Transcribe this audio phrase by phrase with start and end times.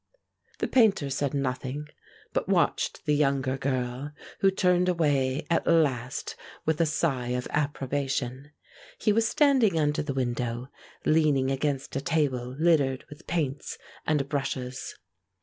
[0.57, 1.85] The Painter said nothing,
[2.33, 6.35] but watched the younger girl, who turned away at last
[6.65, 8.49] with a sigh of approbation.
[8.97, 10.69] He was standing under the window,
[11.05, 13.77] leaning against a table littered with paints
[14.07, 14.95] and brushes.